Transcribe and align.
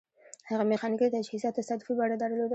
هغه 0.49 0.63
میخانیکي 0.71 1.07
تجهیزات 1.15 1.53
تصادفي 1.59 1.93
بڼه 1.99 2.15
درلوده 2.23 2.49